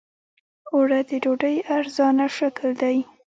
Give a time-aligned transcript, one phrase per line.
[0.73, 2.97] اوړه د ډوډۍ ارزانه شکل دی